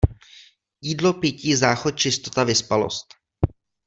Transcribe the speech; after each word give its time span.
Jídlo, 0.87 1.11
pití, 1.25 1.55
záchod, 1.55 1.95
čistota, 2.05 2.43
vyspalost. 2.53 3.13